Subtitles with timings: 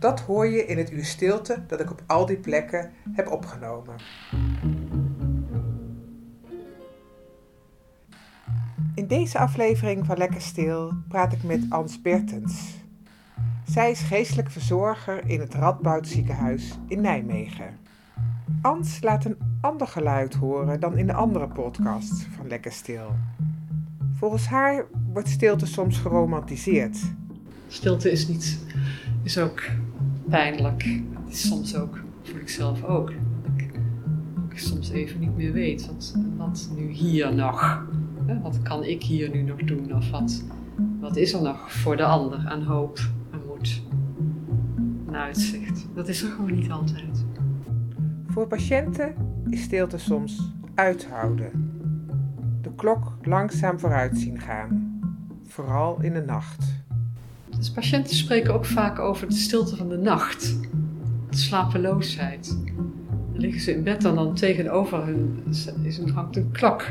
[0.00, 3.94] Dat hoor je in het uur stilte dat ik op al die plekken heb opgenomen.
[8.94, 12.74] In deze aflevering van Lekker Stil praat ik met Ans Bertens.
[13.64, 17.78] Zij is geestelijk verzorger in het Radboud ziekenhuis in Nijmegen.
[18.62, 23.10] Ans laat een ander geluid horen dan in de andere podcast van Lekker Stil.
[24.14, 26.98] Volgens haar wordt stilte soms geromantiseerd.
[27.68, 28.58] Stilte is niet,
[29.22, 29.62] is ook
[30.30, 30.82] pijnlijk.
[31.24, 33.70] Het is soms ook, voor ikzelf ook, dat ik,
[34.50, 35.90] ik soms even niet meer weet
[36.36, 37.86] wat, nu hier nog.
[38.26, 38.40] Hè?
[38.40, 39.94] Wat kan ik hier nu nog doen?
[39.94, 40.44] Of wat,
[41.00, 42.98] wat is er nog voor de ander aan hoop,
[43.30, 43.82] aan moed,
[45.06, 45.86] aan uitzicht?
[45.94, 47.24] Dat is er gewoon niet altijd.
[48.26, 49.14] Voor patiënten
[49.48, 51.72] is stilte soms uithouden.
[52.62, 55.00] De klok langzaam vooruit zien gaan,
[55.44, 56.79] vooral in de nacht.
[57.60, 60.58] Dus patiënten spreken ook vaak over de stilte van de nacht,
[61.30, 62.58] de slapeloosheid.
[63.32, 65.42] Dan liggen ze in bed en dan tegenover hen
[65.82, 66.84] is een, hangt een klok.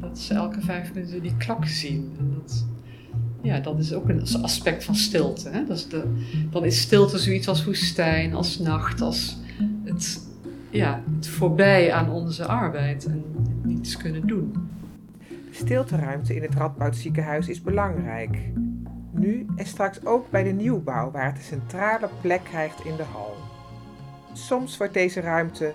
[0.00, 2.12] Dat ze elke vijf minuten die klok zien.
[2.18, 2.66] En dat,
[3.42, 5.48] ja, dat is ook een aspect van stilte.
[5.48, 5.64] Hè?
[5.64, 6.02] Dat is de,
[6.50, 9.36] dan is stilte zoiets als woestijn, als nacht, als
[9.84, 10.28] het,
[10.70, 13.24] ja, het voorbij aan onze arbeid en
[13.62, 14.52] niets kunnen doen.
[15.50, 18.38] Stilteruimte in het Radboud ziekenhuis is belangrijk
[19.18, 23.02] nu en straks ook bij de nieuwbouw waar het een centrale plek krijgt in de
[23.02, 23.36] hal.
[24.32, 25.72] Soms wordt deze ruimte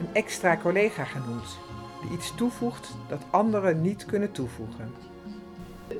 [0.00, 1.58] een extra collega genoemd,
[2.02, 4.90] die iets toevoegt dat anderen niet kunnen toevoegen.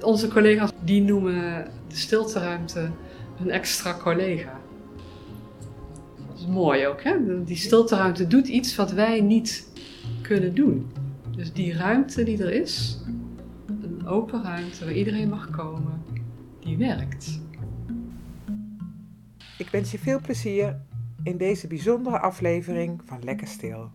[0.00, 2.90] Onze collega's die noemen de stilteruimte
[3.40, 4.60] een extra collega.
[6.28, 7.44] Dat is mooi ook, hè?
[7.44, 9.68] Die stilteruimte doet iets wat wij niet
[10.22, 10.90] kunnen doen.
[11.36, 12.98] Dus die ruimte die er is,
[13.66, 16.02] een open ruimte waar iedereen mag komen,
[16.74, 17.40] werkt.
[19.58, 20.80] Ik wens je veel plezier
[21.22, 23.90] in deze bijzondere aflevering van Lekker Stil.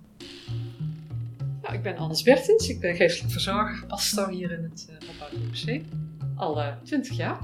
[1.62, 4.88] Nou, ik ben Anders Bertens, ik ben geestelijk verzorger, pastor hier in het
[5.34, 5.86] uh, UMC.
[6.36, 7.40] Al uh, 20 jaar.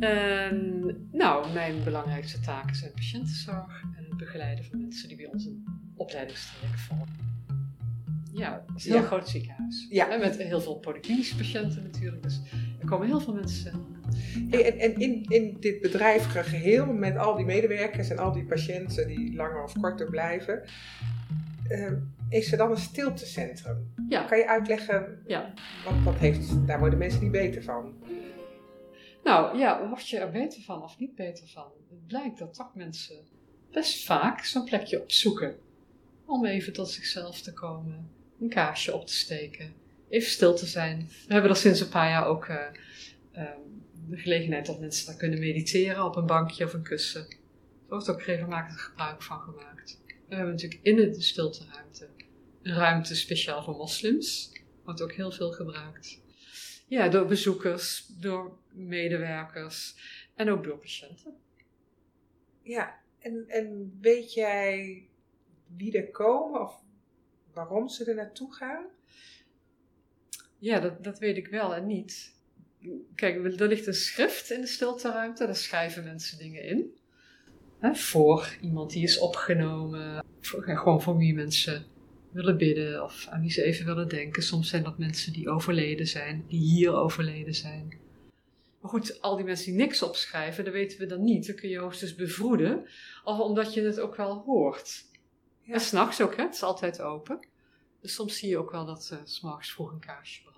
[0.00, 5.44] En, nou, mijn belangrijkste taken zijn patiëntenzorg en het begeleiden van mensen die bij ons
[5.44, 5.64] een
[5.96, 7.28] opleidingstraject volgen.
[8.32, 9.86] Ja, het is een heel groot ziekenhuis.
[9.90, 10.16] Ja.
[10.16, 12.22] Met heel veel polyklinische patiënten natuurlijk.
[12.22, 12.40] Dus
[12.80, 13.99] er komen heel veel mensen
[14.50, 19.06] en, en in, in dit bedrijvige geheel, met al die medewerkers en al die patiënten
[19.06, 20.62] die langer of korter blijven,
[21.68, 21.92] uh,
[22.28, 23.92] is er dan een stiltecentrum?
[24.08, 24.22] Ja.
[24.22, 25.52] Kan je uitleggen, ja.
[25.84, 27.94] wat dat heeft, daar worden mensen niet beter van?
[29.24, 31.66] Nou ja, word je er beter van of niet beter van?
[31.90, 33.16] Het blijkt dat toch mensen
[33.70, 35.56] best vaak zo'n plekje opzoeken.
[36.24, 38.10] Om even tot zichzelf te komen,
[38.40, 39.72] een kaarsje op te steken,
[40.08, 41.08] even stil te zijn.
[41.26, 42.56] We hebben er sinds een paar jaar ook uh,
[44.10, 47.20] de gelegenheid dat mensen daar kunnen mediteren op een bankje of een kussen.
[47.20, 47.36] Er
[47.88, 50.00] wordt ook regelmatig gebruik van gemaakt.
[50.28, 52.08] We hebben natuurlijk in de stilteruimte
[52.62, 54.52] een ruimte speciaal voor moslims.
[54.84, 56.22] Wordt ook heel veel gebruikt.
[56.86, 59.96] Ja, door bezoekers, door medewerkers
[60.34, 61.34] en ook door patiënten.
[62.62, 65.02] Ja, en, en weet jij
[65.76, 66.82] wie er komen of
[67.52, 68.86] waarom ze er naartoe gaan?
[70.58, 72.39] Ja, dat, dat weet ik wel en niet.
[73.20, 76.98] Kijk, er ligt een schrift in de stilteruimte, daar schrijven mensen dingen in.
[77.78, 81.86] Hè, voor iemand die is opgenomen, voor, gewoon voor wie mensen
[82.32, 84.42] willen bidden of aan wie ze even willen denken.
[84.42, 87.98] Soms zijn dat mensen die overleden zijn, die hier overleden zijn.
[88.80, 91.46] Maar goed, al die mensen die niks opschrijven, dat weten we dan niet.
[91.46, 92.86] Dan kun je hoogstens bevroeden,
[93.24, 95.04] of omdat je het ook wel hoort.
[95.60, 95.74] Ja.
[95.74, 96.42] En s'nachts ook, hè?
[96.42, 97.46] het is altijd open.
[98.00, 100.49] Dus soms zie je ook wel dat uh, s'morgens vroeg een kaarsje.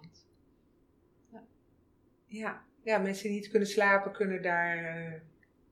[2.33, 2.65] Ja.
[2.83, 5.21] ja, mensen die niet kunnen slapen kunnen daar uh,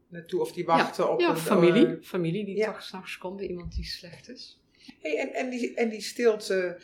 [0.09, 1.87] naartoe of die wachten op ja, een familie.
[1.87, 2.73] eh, familie die ja.
[2.73, 4.61] toch s'nachts komt bij iemand die slecht is.
[5.01, 6.81] Hey, en, en, die, en die stilte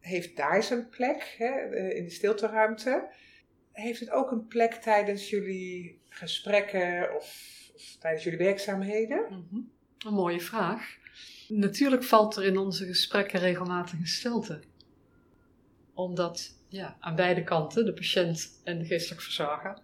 [0.00, 3.08] heeft daar zijn plek, hè, eh, in de stilteruimte.
[3.72, 7.24] Heeft het ook een plek tijdens jullie gesprekken of,
[7.74, 9.24] of tijdens jullie werkzaamheden?
[9.28, 9.60] Mhm.
[10.06, 10.96] Een mooie vraag.
[11.48, 14.60] Natuurlijk valt er in onze gesprekken regelmatig een stilte.
[15.94, 19.78] Omdat ja, aan beide kanten, de patiënt en de geestelijk verzorger,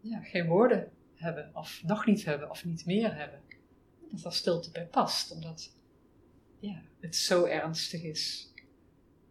[0.00, 3.40] ja, geen woorden hebben, of nog niet hebben, of niet meer hebben.
[4.10, 5.76] Dat daar stilte bij past, omdat
[6.60, 8.52] ja, het zo ernstig is.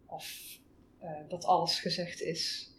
[0.05, 0.57] Of
[0.99, 2.71] eh, dat alles gezegd is.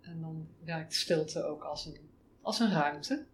[0.00, 1.96] En dan werkt stilte ook als een,
[2.42, 3.26] als een ruimte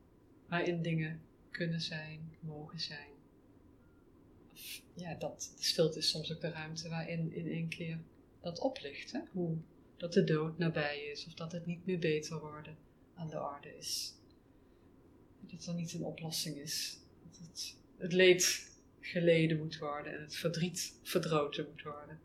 [0.47, 1.21] waarin dingen
[1.51, 3.09] kunnen zijn, mogen zijn.
[4.53, 7.99] Of, ja, dat, de stilte is soms ook de ruimte waarin in één keer
[8.41, 9.12] dat oplicht.
[9.12, 9.21] Hè?
[9.33, 9.57] Hoe
[10.00, 12.76] dat de dood nabij is, of dat het niet meer beter worden
[13.14, 14.14] aan de orde is.
[15.41, 16.99] Dat er niet een oplossing is.
[17.23, 18.70] Dat het, het leed
[19.00, 22.20] geleden moet worden en het verdriet verdroten moet worden.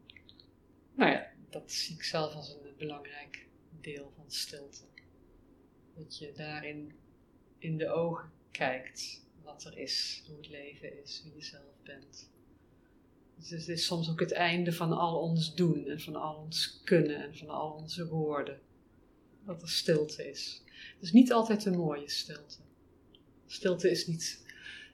[0.94, 3.48] Nou ja, dat zie ik zelf als een belangrijk
[3.82, 4.84] deel van stilte.
[5.96, 6.94] Dat je daarin
[7.58, 12.30] in de ogen kijkt wat er is, hoe het leven is, wie je zelf bent.
[13.36, 16.82] Dus het is soms ook het einde van al ons doen en van al ons
[16.84, 18.60] kunnen en van al onze woorden.
[19.46, 20.64] Dat er stilte is.
[20.94, 22.58] Het is niet altijd een mooie stilte.
[23.46, 24.46] Stilte is, niet,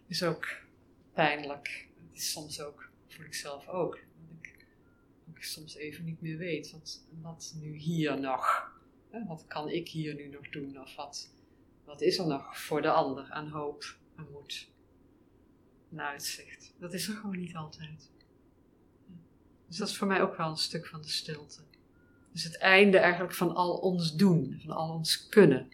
[0.07, 0.47] is ook
[1.13, 1.87] pijnlijk.
[1.95, 4.65] Het is soms ook, voel ik zelf ook, dat ik,
[5.35, 6.71] ik soms even niet meer weet.
[6.71, 8.71] Wat, wat nu hier nog?
[9.09, 10.81] Hè, Wat kan ik hier nu nog doen?
[10.81, 11.29] Of wat,
[11.85, 14.69] wat is er nog voor de ander aan hoop, aan moed,
[15.91, 16.73] aan uitzicht?
[16.79, 18.09] Dat is er gewoon niet altijd.
[19.71, 21.61] Dus dat is voor mij ook wel een stuk van de stilte.
[22.31, 25.71] Dus het einde eigenlijk van al ons doen, van al ons kunnen.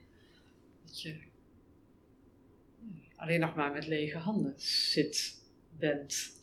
[0.86, 1.20] Dat je
[3.16, 5.44] alleen nog maar met lege handen zit,
[5.78, 6.40] bent.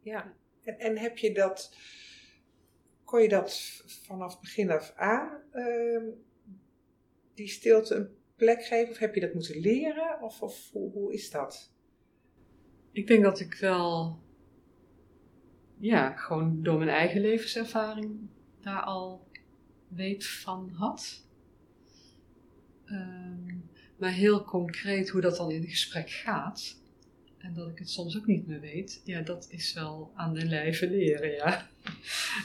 [0.00, 0.34] Ja.
[0.62, 1.76] En, en heb je dat,
[3.04, 6.04] kon je dat vanaf begin af aan, ehm,
[7.34, 8.90] die stilte een plek geven?
[8.90, 10.22] Of heb je dat moeten leren?
[10.22, 11.72] Of, of hoe, hoe is dat?
[12.92, 14.22] Ik denk dat ik wel,
[15.84, 18.28] ja, gewoon door mijn eigen levenservaring
[18.60, 19.28] daar al
[19.88, 21.24] weet van had.
[22.84, 23.56] Ehm,
[23.96, 26.82] maar heel concreet hoe dat dan in gesprek gaat.
[27.38, 29.00] En dat ik het soms ook niet meer weet.
[29.04, 31.68] Ja, dat is wel aan de lijve leren, ja.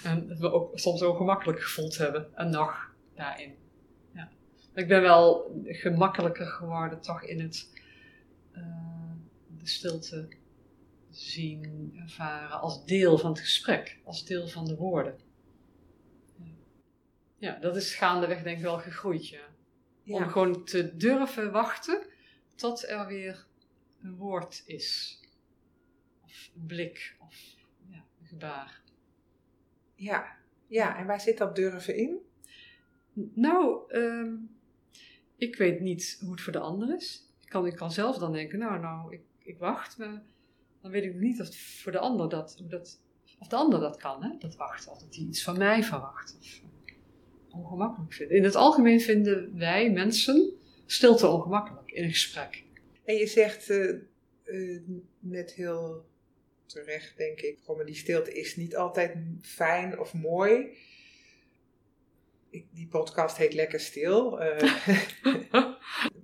[0.03, 2.27] En dat we ook soms ongemakkelijk gevoeld hebben.
[2.35, 3.56] En nog daarin.
[4.13, 4.30] Ja.
[4.74, 7.69] Ik ben wel gemakkelijker geworden toch in het
[8.51, 9.12] eh,
[9.57, 10.27] de stilte
[11.09, 14.00] zien, ervaren als deel van het gesprek.
[14.03, 15.19] Als deel van de woorden.
[17.38, 19.47] Ja, dat is gaandeweg denk ik wel gegroeid, ja.
[20.06, 22.07] Om gewoon te durven wachten
[22.56, 23.45] tot er weer
[24.01, 25.19] een woord is.
[26.23, 27.35] Of een blik, of
[27.89, 28.81] ja, een gebaar.
[29.95, 30.38] Ja.
[30.67, 32.17] ja, en waar zit dat durven in?
[33.33, 34.35] Nou, ehm,
[35.35, 37.27] ik weet niet hoe het voor de ander is.
[37.41, 40.21] Ik kan, ik kan zelf dan denken, nou, nou, ik, ik wacht, maar
[40.81, 43.01] dan weet ik niet of voor de ander dat, dat,
[43.39, 44.37] of de ander dat kan, hè?
[44.39, 44.91] dat wachten.
[44.91, 46.37] Of dat hij iets van mij verwacht.
[46.39, 48.33] Of eh, ongemakkelijk vindt.
[48.33, 50.53] In het algemeen vinden wij mensen
[50.85, 52.63] stilte ongemakkelijk in een gesprek.
[53.03, 53.89] En je zegt eh,
[54.43, 54.81] eh,
[55.19, 56.05] net heel
[56.65, 60.77] terecht, denk ik, maar die stilte is niet altijd fijn of mooi.
[62.49, 64.39] Ik, die podcast heet Lekker Stil.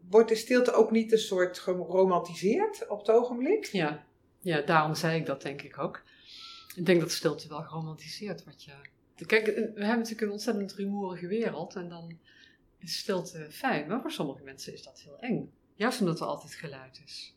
[0.10, 3.66] Wordt de stilte ook niet een soort geromantiseerd op het ogenblik?
[3.66, 4.06] Ja.
[4.46, 6.04] Ja, daarom zei ik dat denk ik ook.
[6.76, 8.82] Ik denk dat stilte wel geromantiseerd wordt, ja.
[9.26, 12.20] Kijk, we hebben natuurlijk een ontzettend rumoerige wereld en dan
[12.78, 15.52] is stilte fijn, maar voor sommige mensen is dat heel eng.
[15.76, 17.36] Juist omdat er altijd geluid is.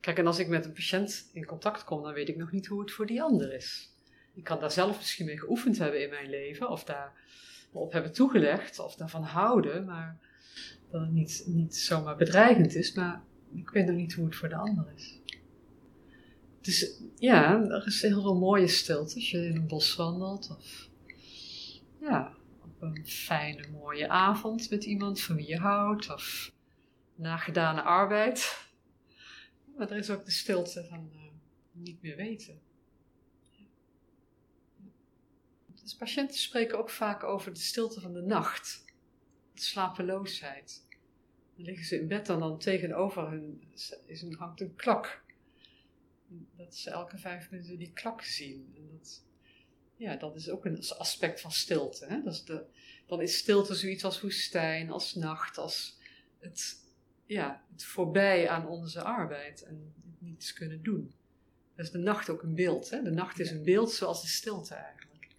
[0.00, 2.66] Kijk, en als ik met een patiënt in contact kom, dan weet ik nog niet
[2.66, 3.92] hoe het voor die ander is.
[4.34, 7.12] Ik kan daar zelf misschien mee geoefend hebben in mijn leven, of daar
[7.72, 10.18] op hebben toegelegd, of daarvan houden, maar
[10.90, 13.22] dat het niet, niet zomaar bedreigend is, maar
[13.54, 15.22] ik weet nog niet hoe het voor de ander is.
[16.64, 20.88] Dus ja, er is heel veel mooie stilte als je in een bos wandelt, of
[22.00, 26.52] ja, op een fijne, mooie avond met iemand van wie je houdt, of
[27.14, 28.68] na gedane arbeid.
[29.76, 31.20] Maar er is ook de stilte van uh,
[31.72, 32.60] niet meer weten.
[35.82, 38.84] Dus patiënten spreken ook vaak over de stilte van de nacht,
[39.54, 40.86] de slapeloosheid.
[41.56, 43.62] Dan liggen ze in bed en dan tegenover hun
[44.06, 45.22] is een, hangt een klok.
[46.56, 48.72] Dat ze elke vijf minuten die klok zien.
[48.76, 49.24] En dat,
[49.96, 52.06] ja, dat is ook een aspect van stilte.
[52.06, 52.22] Hè?
[52.22, 52.64] Dat is de,
[53.06, 55.98] dan is stilte zoiets als woestijn, als nacht, als
[56.38, 56.82] het
[57.26, 61.14] ja, het voorbij aan onze arbeid en niets kunnen doen.
[61.74, 62.90] Dat is de nacht ook een beeld.
[62.90, 63.02] Hè?
[63.02, 65.36] De nacht is een beeld zoals de stilte eigenlijk.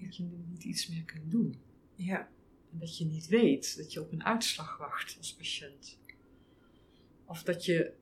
[0.00, 1.60] Dat je niet iets meer kunt doen.
[1.94, 2.28] Ja.
[2.72, 5.98] En dat je niet weet dat je op een uitslag wacht als patiënt.
[7.24, 7.92] Of dat je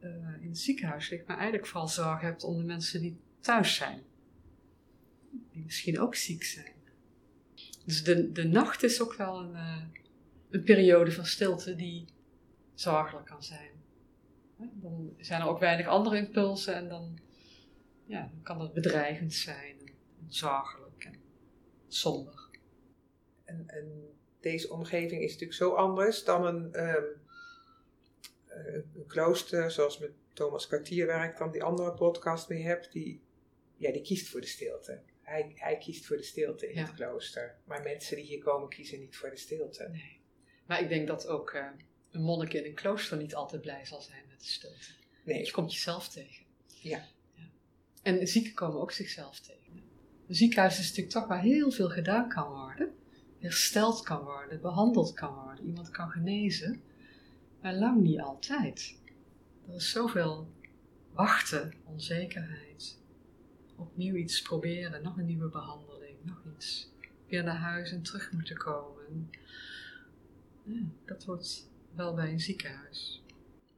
[0.00, 3.74] uh, in het ziekenhuis ligt, maar eigenlijk vooral zorg hebt om de mensen die thuis
[3.74, 4.02] zijn.
[5.52, 6.72] Die misschien ook ziek zijn.
[7.84, 9.82] Dus de, de nacht is ook wel een, uh,
[10.50, 12.04] een periode van stilte die
[12.74, 13.70] zorgelijk kan zijn.
[14.56, 17.18] Dan zijn er ook weinig andere impulsen en dan,
[18.06, 19.76] ja, kan het bedreigend zijn,
[20.20, 21.14] en zorgelijk en
[21.88, 22.48] somber.
[23.44, 24.06] En, en,
[24.40, 27.04] deze omgeving is natuurlijk zo anders dan een, um,
[28.66, 33.22] een klooster zoals met Thomas Kwartier werkt, dan die andere podcast mee hebt, die,
[33.76, 35.00] ja, die kiest voor de stilte.
[35.22, 37.56] Hij, hij kiest voor de stilte in het klooster.
[37.64, 39.88] Maar mensen die hier komen kiezen niet voor de stilte.
[39.88, 40.20] Nee.
[40.66, 41.66] Maar ik denk dat ook uh,
[42.10, 44.92] een monnik in een klooster niet altijd blij zal zijn met de stilte.
[45.24, 45.44] Nee.
[45.44, 46.44] Je komt jezelf tegen.
[46.66, 47.08] Ja.
[47.34, 47.50] ja.
[48.02, 49.82] En zieken komen ook zichzelf tegen.
[50.28, 52.94] Een ziekenhuis is natuurlijk toch waar heel veel gedaan kan worden.
[53.38, 56.82] Hersteld kan worden, behandeld kan worden, iemand kan genezen.
[57.68, 58.98] Maar lang niet altijd.
[59.68, 60.52] Er is zoveel
[61.12, 62.98] wachten, onzekerheid.
[63.76, 66.92] Opnieuw iets proberen, nog een nieuwe behandeling, nog iets.
[67.26, 69.30] Weer naar huis en terug moeten komen.
[70.64, 73.22] Ja, dat hoort wel bij een ziekenhuis.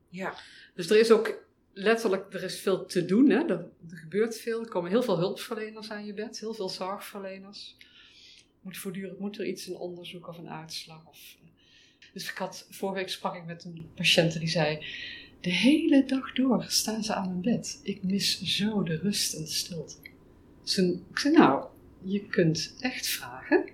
[0.09, 0.35] Ja.
[0.75, 3.31] Dus er is ook letterlijk, er is veel te doen.
[3.31, 3.39] Hè?
[3.39, 4.61] Er, er, gebeurt veel.
[4.61, 7.77] Er komen heel veel hulpverleners aan je bed, heel veel zorgverleners.
[8.61, 11.07] Moet voortdurend moet er iets, een onderzoek of een uitslag.
[11.07, 11.37] Of,
[12.13, 14.87] dus ik had, vorige week sprak ik met een patiënt die zei:
[15.41, 17.81] De hele dag door staan ze aan mijn bed.
[17.83, 19.97] Ik mis zo de rust en de stilte.
[20.63, 21.69] Dus ik zei: Nou,
[22.03, 23.69] je kunt echt vragen.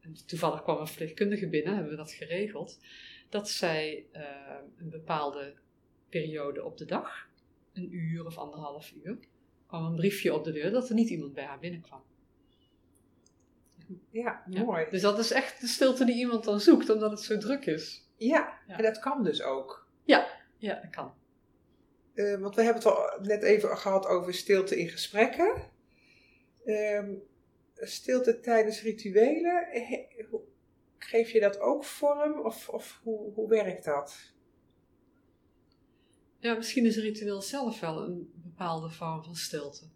[0.00, 2.78] En toevallig kwam een verpleegkundige binnen, hebben we dat geregeld.
[3.28, 4.22] Dat zij uh,
[4.78, 5.54] een bepaalde
[6.08, 7.28] periode op de dag,
[7.72, 9.18] een uur of anderhalf uur,
[9.66, 12.02] kwam een briefje op de deur dat er niet iemand bij haar binnenkwam.
[14.10, 14.86] Ja, mooi.
[14.90, 18.08] Dus dat is echt de stilte die iemand dan zoekt, omdat het zo druk is.
[18.16, 18.76] Ja, ja.
[18.76, 19.88] en dat kan dus ook.
[20.04, 20.26] Ja,
[20.58, 21.14] ja dat kan.
[22.14, 25.62] Uh, want we hebben het al net even gehad over stilte in gesprekken.
[26.64, 27.02] Uh,
[27.74, 29.66] stilte tijdens rituelen,
[30.98, 34.32] geef je dat ook vorm of, of hoe, hoe werkt dat?
[36.38, 39.88] Ja, misschien is ritueel zelf wel een bepaalde vorm van stilte.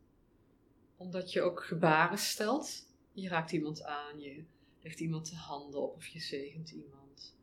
[0.96, 2.87] Omdat je ook gebaren stelt.
[3.20, 4.44] Je raakt iemand aan, je
[4.82, 7.36] legt iemand de handen op of je zegent iemand.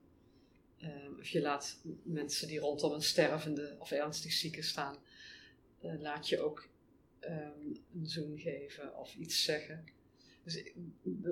[0.83, 4.97] Um, of je laat mensen die rondom een stervende of ernstig zieke staan,
[5.81, 6.69] uh, laat je ook
[7.21, 9.85] um, een zoen geven of iets zeggen.
[10.43, 10.63] Dus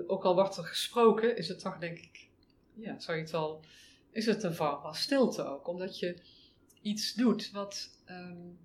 [0.08, 2.30] ook al wordt er gesproken, is het toch denk ik,
[2.74, 3.64] ja, zou je het wel,
[4.12, 5.68] is het een vorm van stilte ook.
[5.68, 6.22] Omdat je
[6.82, 8.58] iets doet wat, um,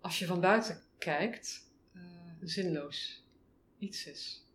[0.00, 2.02] als je van buiten kijkt, uh,
[2.40, 3.21] zinloos
[3.82, 4.46] iets is.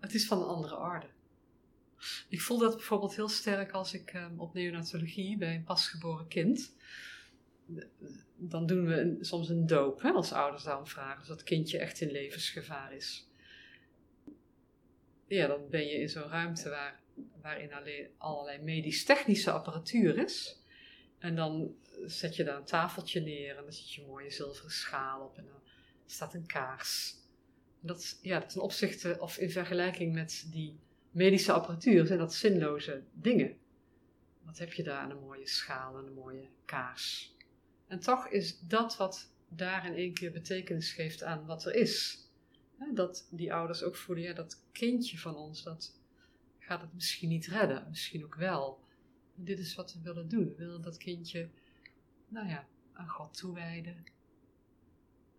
[0.00, 1.06] Het is van een andere orde.
[2.28, 6.72] Ik voel dat bijvoorbeeld heel sterk als ik um, op neonatologie bij een pasgeboren kind.
[8.36, 11.78] Dan doen we een, soms een doop, hè, als ouders daarom vragen, als dat kindje
[11.78, 13.28] echt in levensgevaar is.
[15.26, 17.00] Ja, dan ben je in zo'n ruimte waar,
[17.42, 20.62] waarin alleen, allerlei medisch-technische apparatuur is.
[21.18, 21.74] En dan
[22.06, 25.38] zet je daar een tafeltje neer en dan zet je een mooie zilveren schaal op
[25.38, 25.60] en dan
[26.06, 27.22] staat een kaars.
[27.86, 30.78] Dat is, ja, ten opzichte of in vergelijking met die
[31.10, 33.56] medische apparatuur zijn dat zinloze dingen.
[34.42, 37.34] Wat heb je daar aan een mooie schaal en een mooie kaars?
[37.86, 42.18] En toch is dat wat daar in één keer betekenis geeft aan wat er is.
[42.94, 45.98] Dat die ouders ook voelen, ja, dat kindje van ons, dat
[46.58, 48.82] gaat het misschien niet redden, misschien ook wel.
[49.34, 50.48] Dit is wat we willen doen.
[50.48, 51.48] We willen dat kindje,
[52.28, 54.04] nou ja, aan God toewijden.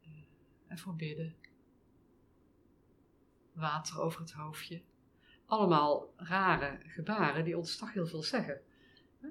[0.02, 0.12] Uh,
[0.68, 1.36] en voor bidden.
[3.56, 4.82] Water over het hoofdje.
[5.46, 8.62] Allemaal rare gebaren die ons toch heel veel zeggen.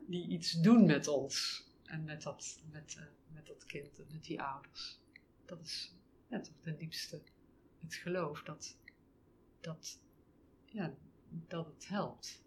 [0.07, 1.65] Die iets doen met ons.
[1.85, 5.01] En met dat, met, uh, met dat kind en met die ouders.
[5.45, 5.95] Dat is
[6.29, 7.23] ja, toch ten diepste
[7.85, 8.79] het geloof dat,
[9.61, 10.01] dat,
[10.65, 10.95] ja,
[11.29, 12.43] dat het helpt.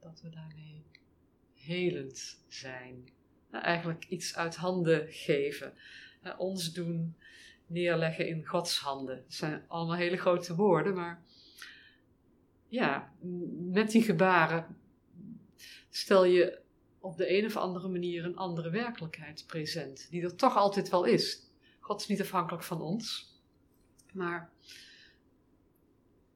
[0.00, 0.84] Dat we daarmee
[1.54, 3.08] helend zijn.
[3.50, 5.74] Nou, eigenlijk iets uit handen geven.
[6.38, 7.16] Ons doen
[7.66, 9.16] neerleggen in Gods handen.
[9.16, 11.24] Dat zijn allemaal hele grote woorden, maar
[12.68, 13.12] ja,
[13.58, 14.76] met die gebaren
[15.90, 16.58] stel je
[17.00, 21.04] op de een of andere manier een andere werkelijkheid present, die er toch altijd wel
[21.04, 21.50] is.
[21.80, 23.34] God is niet afhankelijk van ons,
[24.12, 24.50] maar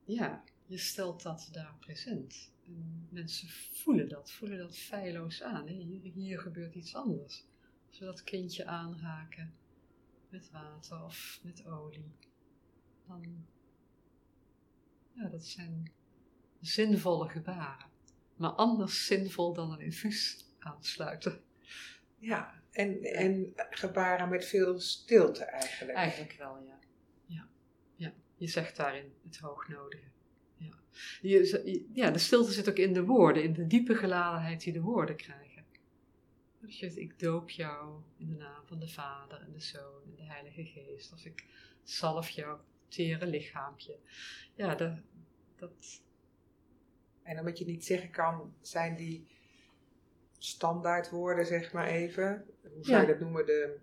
[0.05, 2.53] ja, je stelt dat daar present.
[2.67, 5.67] En mensen voelen dat, voelen dat feilloos aan.
[5.67, 7.45] Hier, hier gebeurt iets anders.
[7.89, 9.55] Als we dat kindje aanraken
[10.31, 12.13] met water of met olie,
[13.07, 13.47] dan,
[15.13, 15.93] ja, dat zijn
[16.61, 17.89] zinvolle gebaren.
[18.37, 21.41] Maar anders zinvol dan een infuus aansluiten.
[22.19, 25.97] Ja, en, en gebaren met veel stilte eigenlijk.
[25.99, 26.79] Eigenlijk wel, ja.
[27.27, 27.49] ja.
[27.97, 28.13] ja.
[28.37, 30.09] Je zegt daarin het hoognodige.
[30.57, 30.75] Ja.
[31.21, 34.81] Je, ja, de stilte zit ook in de woorden, in de diepe geladenheid die de
[34.81, 35.50] woorden krijgen.
[36.79, 40.33] Dus ik doop jou in de naam van de Vader en de Zoon en de
[40.33, 41.13] Heilige Geest.
[41.13, 41.45] Of ik
[41.83, 43.99] zalf jouw tere lichaampje.
[44.55, 44.93] Ja, dat,
[45.57, 46.03] dat...
[47.23, 49.27] En omdat je niet zeggen kan, zijn die
[50.39, 52.45] standaardwoorden, zeg maar even.
[52.63, 53.47] Hoe zou je dat noemen?
[53.47, 53.79] De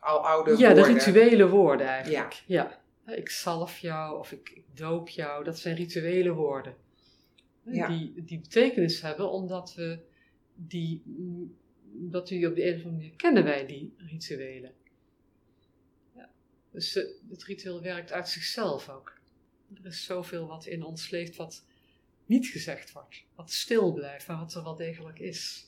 [0.00, 0.76] al oude ja, woorden.
[0.76, 2.32] Ja, de rituele woorden eigenlijk.
[2.46, 2.80] Ja.
[3.06, 3.14] ja.
[3.14, 5.44] Ik zalf jou of ik, ik, doop jou.
[5.44, 6.74] Dat zijn rituele woorden.
[7.62, 7.88] Ja.
[7.88, 9.98] Die, die betekenis hebben omdat we
[10.54, 11.02] die,
[12.08, 14.74] dat we op de een of andere manier kennen wij die rituelen.
[16.14, 16.30] Ja.
[16.70, 19.18] Dus uh, het ritueel werkt uit zichzelf ook.
[19.74, 21.64] Er is zoveel wat in ons leeft wat
[22.26, 25.66] niet gezegd wordt, wat stil blijft, maar wat er wel degelijk is.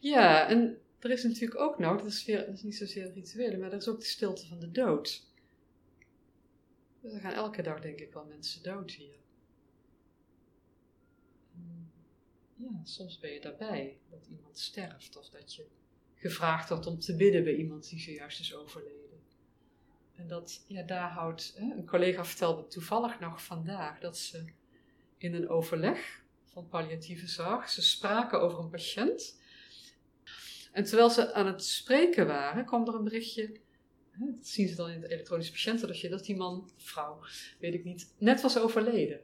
[0.00, 3.60] Ja, en er is natuurlijk ook nog, dat is, weer, dat is niet zozeer rituelen,
[3.60, 5.30] maar er is ook de stilte van de dood.
[7.00, 9.16] Dus er gaan elke dag denk ik wel mensen dood hier.
[12.56, 15.66] Ja, soms ben je daarbij dat iemand sterft of dat je
[16.14, 19.04] gevraagd wordt om te bidden bij iemand die zojuist is overleden.
[20.14, 24.44] En dat, ja, daar houdt, hè, een collega vertelde toevallig nog vandaag dat ze
[25.18, 29.38] in een overleg van palliatieve zorg, ze spraken over een patiënt
[30.72, 33.60] en terwijl ze aan het spreken waren, kwam er een berichtje.
[34.18, 37.20] Dat zien ze dan in het elektronisch patiëntendossier, dat die man, vrouw,
[37.58, 39.20] weet ik niet, net was overleden.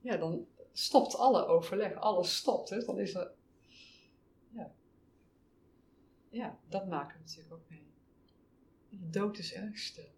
[0.00, 0.46] Ja, dan
[0.76, 2.68] stopt alle overleg, alles stopt.
[2.68, 2.84] Hè?
[2.84, 3.32] Dan is er.
[4.50, 4.74] Ja.
[6.30, 7.86] ja, dat maken we natuurlijk ook mee.
[8.88, 10.12] De dood is erg stil.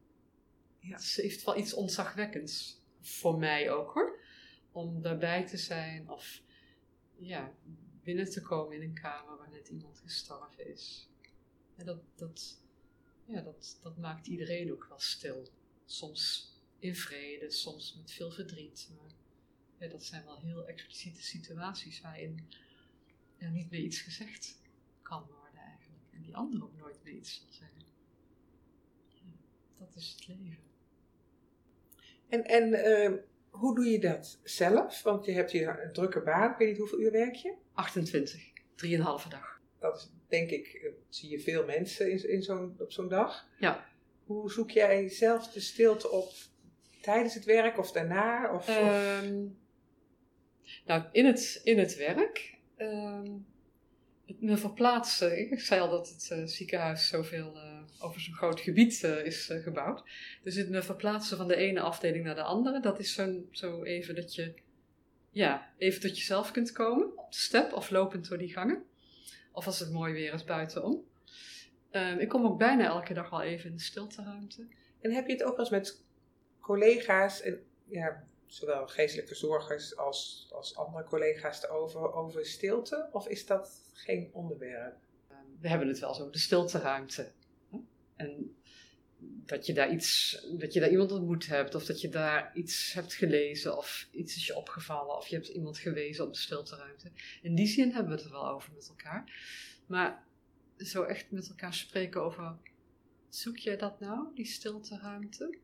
[0.78, 0.96] Ja.
[0.96, 2.84] Het heeft wel iets ontzagwekkends.
[3.00, 4.18] Voor mij ook hoor.
[4.72, 6.42] Om daarbij te zijn of
[7.16, 7.54] ja,
[8.02, 11.08] binnen te komen in een kamer waar net iemand gestorven is.
[11.76, 12.60] En dat, dat,
[13.24, 15.48] ja, dat, dat maakt iedereen ook wel stil.
[15.84, 18.90] Soms in vrede, soms met veel verdriet.
[18.96, 19.10] Maar
[19.78, 22.48] ja, dat zijn wel heel expliciete situaties waarin
[23.38, 24.60] er niet meer iets gezegd
[25.02, 26.02] kan worden eigenlijk.
[26.12, 27.82] En die ander ook nooit meer iets zal zeggen.
[29.08, 29.32] Ja,
[29.78, 30.64] dat is het leven.
[32.28, 33.18] En, en uh,
[33.50, 35.02] hoe doe je dat zelf?
[35.02, 36.50] Want je hebt hier een drukke baan.
[36.50, 37.54] Ik weet niet hoeveel uur werk je?
[37.72, 38.40] 28,
[38.86, 39.60] 3,5 dag.
[39.78, 43.48] Dat is denk ik, eh, zie je veel mensen in, in zo'n, op zo'n dag.
[43.58, 43.86] Ja.
[44.24, 46.32] Hoe zoek jij zelf de stilte op
[47.00, 48.54] tijdens het werk of daarna?
[48.54, 49.58] Of, um,
[50.86, 52.58] nou, in het, in het werk.
[52.78, 53.46] Um,
[54.26, 55.50] het me verplaatsen.
[55.52, 59.50] Ik zei al dat het uh, ziekenhuis zoveel uh, over zo'n groot gebied uh, is
[59.62, 60.02] gebouwd.
[60.42, 63.82] Dus het me verplaatsen van de ene afdeling naar de andere, dat is zo, zo
[63.82, 64.54] even dat je
[65.30, 67.18] ja, even tot jezelf kunt komen.
[67.18, 68.84] Op de step of lopend door die gangen.
[69.52, 71.04] Of als het mooi weer is buitenom.
[71.90, 74.66] Um, ik kom ook bijna elke dag wel even in de stilteruimte.
[75.00, 76.02] En heb je het ook eens met
[76.60, 83.08] collega's, en, ja, zowel geestelijke verzorgers als, als andere collega's erover, over stilte?
[83.12, 84.96] Of is dat geen onderwerp?
[85.30, 87.32] Um, we hebben het wel zo over de stilteruimte.
[88.16, 88.56] En
[89.18, 92.92] dat je daar iets, dat je daar iemand ontmoet hebt, of dat je daar iets
[92.92, 97.10] hebt gelezen, of iets is je opgevallen, of je hebt iemand gewezen op de stilteruimte.
[97.42, 99.32] In die zin hebben we het er wel over met elkaar.
[99.86, 100.24] Maar
[100.78, 102.56] zo echt met elkaar spreken over,
[103.28, 105.58] zoek jij dat nou, die stilteruimte?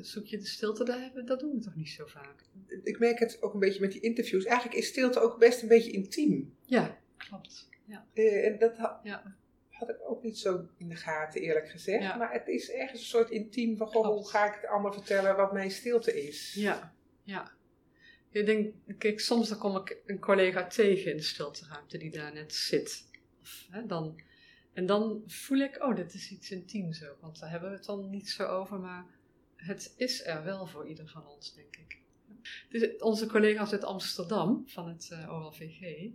[0.00, 2.44] Zoek je de stilte, daar hebben, dat doen we toch niet zo vaak?
[2.82, 4.44] Ik merk het ook een beetje met die interviews.
[4.44, 6.54] Eigenlijk is stilte ook best een beetje intiem.
[6.64, 7.68] Ja, klopt.
[7.84, 8.06] Ja.
[8.14, 9.36] Uh, en dat, ja
[9.86, 12.16] had ik ook niet zo in de gaten, eerlijk gezegd.
[12.16, 15.36] Maar het is ergens een soort intiem van, goh, hoe ga ik het allemaal vertellen
[15.36, 16.54] wat mijn stilte is?
[16.54, 17.52] Ja, ja.
[18.30, 22.32] Ik denk, kijk, soms dan kom ik een collega tegen in de stilteruimte die daar
[22.32, 23.04] net zit.
[23.40, 24.20] Of, hè, dan,
[24.72, 27.20] en dan voel ik, oh, dit is iets intiems ook.
[27.20, 29.06] Want daar hebben we het dan niet zo over, maar
[29.62, 32.00] het is er wel voor ieder van ons, denk ik.
[32.68, 36.10] Dus onze collega's uit Amsterdam, van het eh, OLVG,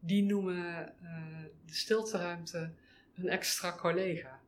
[0.00, 2.72] die noemen uh, de stilteruimte
[3.14, 4.40] een extra collega.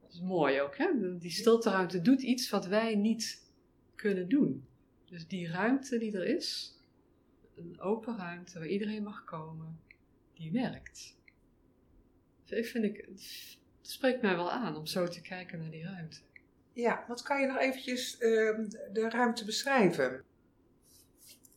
[0.00, 1.18] Dat is mooi ook, hè?
[1.18, 3.42] Die stilteruimte doet iets wat wij niet
[3.94, 4.66] kunnen doen.
[5.04, 6.78] Dus die ruimte die er is,
[7.56, 9.80] een open ruimte waar iedereen mag komen,
[10.32, 11.16] die werkt.
[12.44, 15.84] Dus ik vind ik, het spreekt mij wel aan om zo te kijken naar die
[15.84, 16.20] ruimte.
[16.74, 20.24] Ja, wat kan je nog eventjes ehm, de ruimte beschrijven?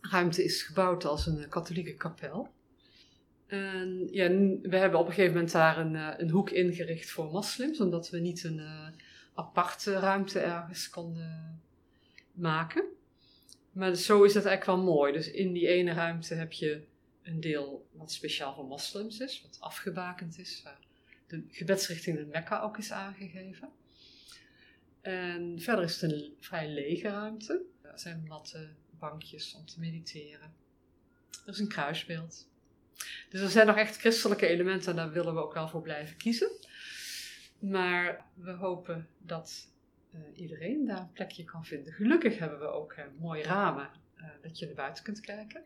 [0.01, 2.49] ruimte is gebouwd als een katholieke kapel.
[3.47, 4.29] En ja,
[4.61, 8.09] we hebben op een gegeven moment daar een, eh, een hoek ingericht voor moslims, omdat
[8.09, 8.87] we niet een uh,
[9.33, 11.61] aparte ruimte ergens konden
[12.31, 12.83] maken.
[13.71, 15.13] Maar zo is het eigenlijk wel mooi.
[15.13, 16.83] Dus in die ene ruimte heb je
[17.23, 20.79] een deel wat speciaal voor moslims is, wat afgebakend is, waar
[21.27, 23.69] de gebedsrichting de Mekka ook is aangegeven.
[25.07, 27.65] En verder is het een vrij lege ruimte.
[27.81, 30.53] Er zijn matten, bankjes om te mediteren.
[31.45, 32.49] Er is een kruisbeeld.
[33.29, 36.17] Dus er zijn nog echt christelijke elementen en daar willen we ook wel voor blijven
[36.17, 36.51] kiezen.
[37.59, 39.71] Maar we hopen dat
[40.13, 41.93] uh, iedereen daar een plekje kan vinden.
[41.93, 45.63] Gelukkig hebben we ook uh, mooie ramen uh, dat je naar buiten kunt kijken.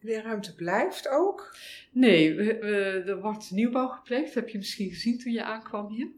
[0.00, 1.56] De ruimte blijft ook?
[1.90, 4.34] Nee, we, we, er wordt nieuwbouw gepleegd.
[4.34, 6.08] heb je misschien gezien toen je aankwam hier.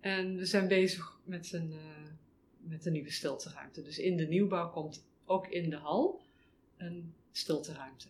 [0.00, 1.74] En we zijn bezig met een,
[2.58, 3.82] met een nieuwe stilteruimte.
[3.82, 6.20] Dus in de nieuwbouw komt ook in de hal
[6.76, 8.08] een stilteruimte.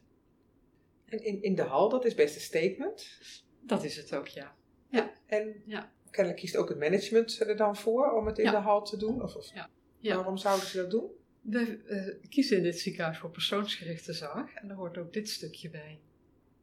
[1.04, 3.20] En in, in de hal, dat is best een statement.
[3.60, 4.56] Dat is het ook, ja.
[4.88, 5.12] ja.
[5.26, 5.92] En ja.
[6.10, 9.22] kennelijk kiest ook het management er dan voor om het in de hal te doen?
[9.22, 9.52] Of, of
[9.98, 10.14] ja.
[10.14, 11.10] waarom zouden ze dat doen?
[11.40, 14.54] We uh, kiezen in dit ziekenhuis voor persoonsgerichte zorg.
[14.54, 16.00] En daar hoort ook dit stukje bij.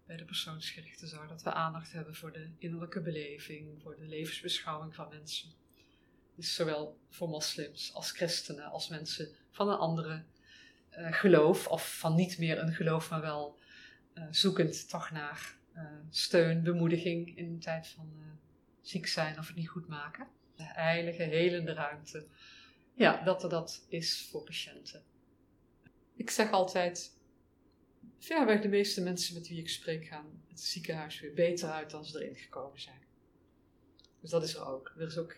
[0.06, 1.30] Bij de persoonsgerichte zorg.
[1.30, 5.50] Dat we aandacht hebben voor de innerlijke beleving, voor de levensbeschouwing van mensen.
[6.36, 10.24] Dus zowel voor moslims als christenen, als mensen van een andere
[10.98, 11.68] uh, geloof.
[11.68, 13.60] Of van niet meer een geloof, maar wel
[14.14, 18.40] uh, zoekend toch naar uh, steun, bemoediging in een tijd van
[18.82, 20.28] ziek zijn of het niet goed maken.
[20.56, 22.28] De heilige, helende ruimte.
[22.94, 25.04] Ja, dat er dat is voor patiënten.
[26.16, 27.15] Ik zeg altijd,
[28.26, 32.06] verreweg de meeste mensen met wie ik spreek gaan het ziekenhuis weer beter uit dan
[32.06, 33.04] ze erin gekomen zijn.
[34.22, 34.94] Dus dat is er ook.
[34.98, 35.38] Er is ook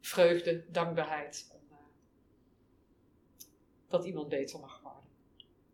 [0.00, 1.58] vreugde, dankbaarheid om
[3.88, 5.10] dat iemand beter mag worden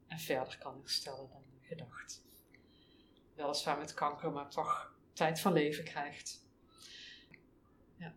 [0.06, 2.22] en verder kan herstellen dan gedacht.
[3.34, 6.46] Weliswaar met kanker, maar toch tijd van leven krijgt.
[7.96, 8.14] Ja.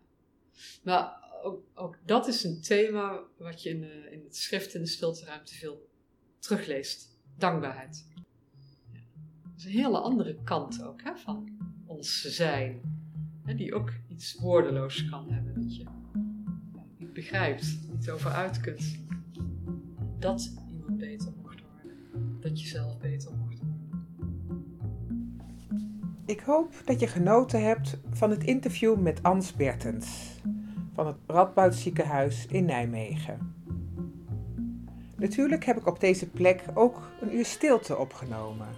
[0.82, 4.82] Maar ook, ook dat is een thema wat je in, de, in het schrift in
[4.82, 5.90] de stilteruimte veel
[6.38, 7.17] terugleest.
[7.38, 8.06] Dankbaarheid.
[8.92, 9.00] Ja.
[9.42, 11.48] Dat is een hele andere kant ook hè, van
[11.86, 12.80] ons zijn.
[13.44, 15.54] Hè, die ook iets woordeloos kan hebben.
[15.54, 15.84] Dat je
[16.98, 18.98] niet begrijpt, niet over uit kunt.
[20.18, 22.40] Dat iemand beter mocht worden.
[22.40, 23.48] Dat je zelf beter mocht
[26.28, 30.40] ik hoop dat je genoten hebt van het interview met Ans Bertens
[30.94, 33.54] van het Radboud Ziekenhuis in Nijmegen.
[35.18, 38.68] Natuurlijk heb ik op deze plek ook een uur stilte opgenomen.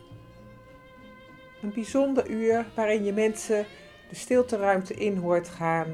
[1.62, 3.66] Een bijzonder uur waarin je mensen
[4.08, 5.86] de stilteruimte in hoort gaan,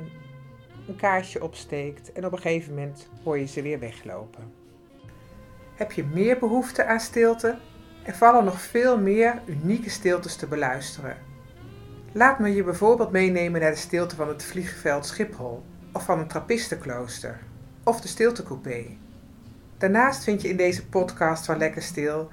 [0.88, 4.52] een kaarsje opsteekt en op een gegeven moment hoor je ze weer weglopen.
[5.74, 7.58] Heb je meer behoefte aan stilte?
[8.02, 11.16] Er vallen nog veel meer unieke stiltes te beluisteren.
[12.12, 16.28] Laat me je bijvoorbeeld meenemen naar de stilte van het vliegveld Schiphol, of van een
[16.28, 17.40] trappistenklooster,
[17.84, 18.96] of de stiltecoupé.
[19.78, 22.30] Daarnaast vind je in deze podcast van Lekker Stil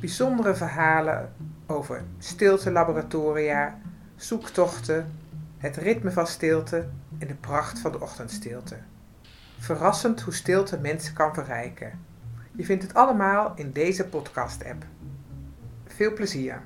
[0.00, 1.32] bijzondere verhalen
[1.66, 3.78] over stiltelaboratoria,
[4.16, 5.12] zoektochten,
[5.58, 8.76] het ritme van stilte en de pracht van de ochtendstilte.
[9.58, 11.98] Verrassend hoe stilte mensen kan verrijken.
[12.56, 14.84] Je vindt het allemaal in deze podcast-app.
[15.86, 16.62] Veel plezier!